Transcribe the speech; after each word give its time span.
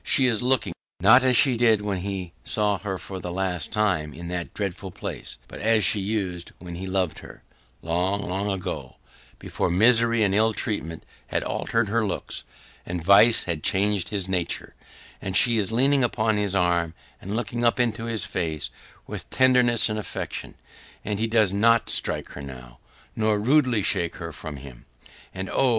She 0.03 0.25
is 0.25 0.41
looking 0.41 0.73
not 0.99 1.23
as 1.23 1.37
she 1.37 1.55
did 1.55 1.81
when 1.81 1.99
he 1.99 2.33
saw 2.43 2.79
her 2.79 2.97
for 2.97 3.19
the 3.19 3.31
last 3.31 3.71
time 3.71 4.15
in 4.15 4.29
that 4.29 4.51
dreadful 4.51 4.89
place, 4.89 5.37
but 5.47 5.59
as 5.59 5.83
she 5.83 5.99
used 5.99 6.53
when 6.57 6.73
he 6.73 6.87
loved 6.87 7.19
her 7.19 7.43
long, 7.83 8.27
long 8.27 8.49
ago, 8.51 8.95
before 9.37 9.69
misery 9.69 10.23
and 10.23 10.33
ill 10.33 10.53
treatment 10.53 11.03
had 11.27 11.43
altered 11.43 11.87
her 11.89 12.03
looks, 12.03 12.43
and 12.83 13.03
vice 13.05 13.43
had 13.43 13.61
changed 13.61 14.09
his 14.09 14.27
nature, 14.27 14.73
and 15.21 15.37
she 15.37 15.59
is 15.59 15.71
leaning 15.71 16.03
upon 16.03 16.35
his 16.37 16.55
arm, 16.55 16.95
and 17.21 17.35
looking 17.35 17.63
up 17.63 17.79
into 17.79 18.05
his 18.05 18.25
face 18.25 18.71
with 19.05 19.29
tenderness 19.29 19.87
and 19.87 19.99
affection 19.99 20.55
and 21.05 21.19
he 21.19 21.27
does 21.27 21.53
NOT 21.53 21.91
strike 21.91 22.29
her 22.29 22.41
now, 22.41 22.79
nor 23.15 23.37
rudely 23.37 23.83
shake 23.83 24.15
her 24.15 24.31
from 24.31 24.55
him. 24.57 24.83
And 25.31 25.47
oh! 25.47 25.69